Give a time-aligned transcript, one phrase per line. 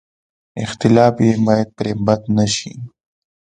[0.65, 2.71] اختلاف یې باید پرې بد نه شي.